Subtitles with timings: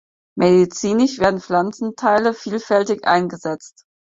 [0.35, 3.83] Medizinisch werden Pflanzenteile vielfältig eingesetzt.